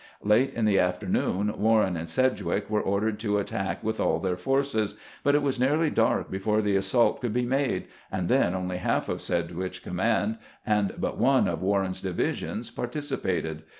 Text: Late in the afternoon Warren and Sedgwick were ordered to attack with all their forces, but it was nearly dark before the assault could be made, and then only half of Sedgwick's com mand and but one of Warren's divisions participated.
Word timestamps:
Late 0.23 0.55
in 0.55 0.65
the 0.65 0.79
afternoon 0.79 1.55
Warren 1.59 1.95
and 1.95 2.09
Sedgwick 2.09 2.71
were 2.71 2.81
ordered 2.81 3.19
to 3.19 3.37
attack 3.37 3.83
with 3.83 3.99
all 3.99 4.17
their 4.17 4.35
forces, 4.35 4.95
but 5.23 5.35
it 5.35 5.43
was 5.43 5.59
nearly 5.59 5.91
dark 5.91 6.31
before 6.31 6.59
the 6.63 6.75
assault 6.75 7.21
could 7.21 7.33
be 7.35 7.45
made, 7.45 7.85
and 8.11 8.27
then 8.27 8.55
only 8.55 8.77
half 8.77 9.09
of 9.09 9.21
Sedgwick's 9.21 9.77
com 9.77 9.97
mand 9.97 10.39
and 10.65 10.95
but 10.97 11.19
one 11.19 11.47
of 11.47 11.61
Warren's 11.61 12.01
divisions 12.01 12.71
participated. 12.71 13.61